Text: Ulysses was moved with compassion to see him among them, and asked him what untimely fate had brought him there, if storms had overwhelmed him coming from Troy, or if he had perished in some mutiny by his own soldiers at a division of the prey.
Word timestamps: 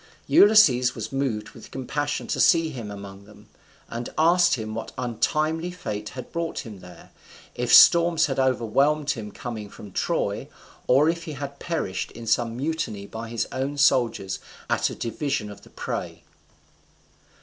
Ulysses 0.25 0.95
was 0.95 1.11
moved 1.11 1.51
with 1.51 1.69
compassion 1.69 2.25
to 2.25 2.39
see 2.39 2.69
him 2.69 2.89
among 2.89 3.25
them, 3.25 3.49
and 3.87 4.09
asked 4.17 4.55
him 4.55 4.73
what 4.73 4.91
untimely 4.97 5.69
fate 5.69 6.09
had 6.17 6.31
brought 6.31 6.65
him 6.65 6.79
there, 6.79 7.11
if 7.53 7.71
storms 7.71 8.25
had 8.25 8.39
overwhelmed 8.39 9.11
him 9.11 9.31
coming 9.31 9.69
from 9.69 9.91
Troy, 9.91 10.47
or 10.87 11.07
if 11.07 11.25
he 11.25 11.33
had 11.33 11.59
perished 11.59 12.09
in 12.13 12.25
some 12.25 12.57
mutiny 12.57 13.05
by 13.05 13.29
his 13.29 13.47
own 13.51 13.77
soldiers 13.77 14.39
at 14.71 14.89
a 14.89 14.95
division 14.95 15.51
of 15.51 15.61
the 15.61 15.69
prey. 15.69 16.23